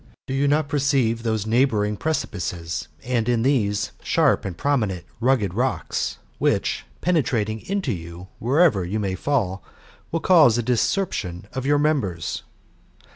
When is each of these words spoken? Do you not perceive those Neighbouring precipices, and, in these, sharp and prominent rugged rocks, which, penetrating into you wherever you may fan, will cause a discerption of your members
Do 0.25 0.33
you 0.33 0.47
not 0.47 0.67
perceive 0.67 1.21
those 1.21 1.45
Neighbouring 1.45 1.95
precipices, 1.95 2.87
and, 3.03 3.29
in 3.29 3.43
these, 3.43 3.91
sharp 4.01 4.45
and 4.45 4.57
prominent 4.57 5.05
rugged 5.19 5.53
rocks, 5.53 6.17
which, 6.39 6.87
penetrating 7.01 7.59
into 7.67 7.91
you 7.93 8.27
wherever 8.39 8.83
you 8.83 8.99
may 8.99 9.13
fan, 9.13 9.59
will 10.11 10.19
cause 10.19 10.57
a 10.57 10.63
discerption 10.63 11.45
of 11.53 11.67
your 11.67 11.77
members 11.77 12.41